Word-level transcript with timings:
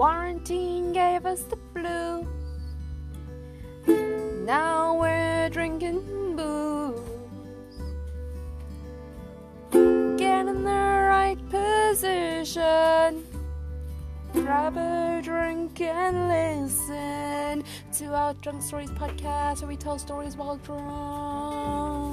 Quarantine 0.00 0.94
gave 0.94 1.26
us 1.26 1.42
the 1.42 1.58
flu. 1.74 2.26
Now 4.46 4.98
we're 4.98 5.50
drinking 5.50 6.36
booze. 6.36 6.98
Get 10.18 10.46
in 10.48 10.64
the 10.64 10.70
right 10.70 11.36
position. 11.50 13.26
Grab 14.32 14.78
a 14.78 15.20
drink 15.22 15.78
and 15.82 16.28
listen 16.28 17.62
to 17.98 18.14
our 18.14 18.32
Drunk 18.40 18.62
Stories 18.62 18.90
podcast 18.92 19.60
where 19.60 19.68
we 19.68 19.76
tell 19.76 19.98
stories 19.98 20.34
while 20.34 20.56
drunk. 20.56 22.09